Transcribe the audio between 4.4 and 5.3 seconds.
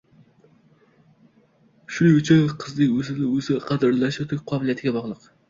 qobiliyatiga bog'liq